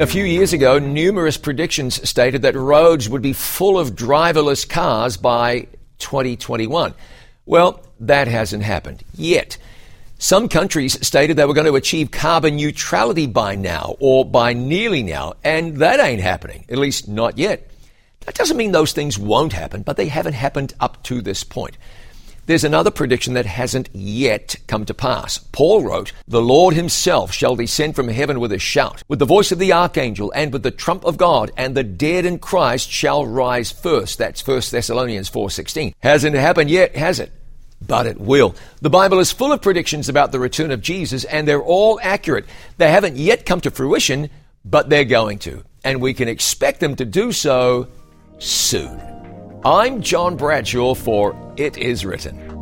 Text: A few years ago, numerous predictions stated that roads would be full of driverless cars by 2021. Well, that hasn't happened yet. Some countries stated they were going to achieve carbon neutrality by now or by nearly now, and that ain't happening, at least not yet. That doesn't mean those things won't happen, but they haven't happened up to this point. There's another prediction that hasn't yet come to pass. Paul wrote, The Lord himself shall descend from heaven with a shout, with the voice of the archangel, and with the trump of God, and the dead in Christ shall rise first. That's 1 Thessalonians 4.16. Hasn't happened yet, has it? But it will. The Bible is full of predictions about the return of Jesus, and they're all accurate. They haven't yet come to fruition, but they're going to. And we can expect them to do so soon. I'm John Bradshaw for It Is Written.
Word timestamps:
A 0.00 0.08
few 0.08 0.24
years 0.24 0.52
ago, 0.52 0.80
numerous 0.80 1.36
predictions 1.36 2.06
stated 2.06 2.42
that 2.42 2.56
roads 2.56 3.08
would 3.08 3.22
be 3.22 3.32
full 3.32 3.78
of 3.78 3.94
driverless 3.94 4.68
cars 4.68 5.16
by 5.16 5.68
2021. 5.98 6.94
Well, 7.46 7.80
that 8.00 8.26
hasn't 8.26 8.64
happened 8.64 9.04
yet. 9.14 9.56
Some 10.18 10.48
countries 10.48 10.98
stated 11.06 11.36
they 11.36 11.44
were 11.44 11.54
going 11.54 11.68
to 11.68 11.76
achieve 11.76 12.10
carbon 12.10 12.56
neutrality 12.56 13.28
by 13.28 13.54
now 13.54 13.94
or 14.00 14.24
by 14.24 14.52
nearly 14.52 15.04
now, 15.04 15.34
and 15.44 15.76
that 15.76 16.00
ain't 16.00 16.20
happening, 16.20 16.64
at 16.68 16.78
least 16.78 17.06
not 17.06 17.38
yet. 17.38 17.70
That 18.26 18.34
doesn't 18.34 18.56
mean 18.56 18.72
those 18.72 18.92
things 18.92 19.16
won't 19.16 19.52
happen, 19.52 19.82
but 19.82 19.96
they 19.96 20.08
haven't 20.08 20.32
happened 20.32 20.74
up 20.80 21.04
to 21.04 21.22
this 21.22 21.44
point. 21.44 21.78
There's 22.46 22.64
another 22.64 22.90
prediction 22.90 23.34
that 23.34 23.46
hasn't 23.46 23.88
yet 23.94 24.56
come 24.66 24.84
to 24.84 24.94
pass. 24.94 25.38
Paul 25.38 25.82
wrote, 25.82 26.12
The 26.28 26.42
Lord 26.42 26.74
himself 26.74 27.32
shall 27.32 27.56
descend 27.56 27.96
from 27.96 28.08
heaven 28.08 28.38
with 28.38 28.52
a 28.52 28.58
shout, 28.58 29.02
with 29.08 29.18
the 29.18 29.24
voice 29.24 29.50
of 29.50 29.58
the 29.58 29.72
archangel, 29.72 30.30
and 30.34 30.52
with 30.52 30.62
the 30.62 30.70
trump 30.70 31.04
of 31.04 31.16
God, 31.16 31.50
and 31.56 31.74
the 31.74 31.82
dead 31.82 32.26
in 32.26 32.38
Christ 32.38 32.90
shall 32.90 33.24
rise 33.24 33.72
first. 33.72 34.18
That's 34.18 34.46
1 34.46 34.56
Thessalonians 34.70 35.30
4.16. 35.30 35.94
Hasn't 36.00 36.36
happened 36.36 36.70
yet, 36.70 36.94
has 36.96 37.18
it? 37.18 37.32
But 37.86 38.06
it 38.06 38.20
will. 38.20 38.54
The 38.80 38.90
Bible 38.90 39.18
is 39.20 39.32
full 39.32 39.52
of 39.52 39.62
predictions 39.62 40.08
about 40.08 40.30
the 40.30 40.38
return 40.38 40.70
of 40.70 40.82
Jesus, 40.82 41.24
and 41.24 41.48
they're 41.48 41.62
all 41.62 41.98
accurate. 42.02 42.44
They 42.76 42.90
haven't 42.90 43.16
yet 43.16 43.46
come 43.46 43.60
to 43.62 43.70
fruition, 43.70 44.28
but 44.64 44.90
they're 44.90 45.04
going 45.04 45.38
to. 45.40 45.64
And 45.82 46.00
we 46.00 46.14
can 46.14 46.28
expect 46.28 46.80
them 46.80 46.96
to 46.96 47.04
do 47.04 47.32
so 47.32 47.88
soon. 48.38 49.13
I'm 49.66 50.02
John 50.02 50.36
Bradshaw 50.36 50.92
for 50.92 51.34
It 51.56 51.78
Is 51.78 52.04
Written. 52.04 52.53